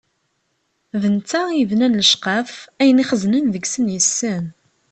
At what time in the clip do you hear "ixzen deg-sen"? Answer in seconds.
3.03-3.85